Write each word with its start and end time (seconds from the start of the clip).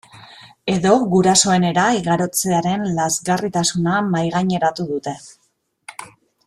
Edo 0.71 0.93
gurasoenera 1.11 1.83
igarotzearen 1.97 2.89
lazgarritasuna 3.01 4.01
mahaigaineratu 4.09 4.89
dute. 4.95 5.15